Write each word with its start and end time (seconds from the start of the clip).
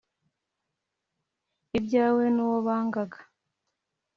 Abyawe 1.77 2.23
n`uwo 2.35 2.57
bangaga 2.67 3.19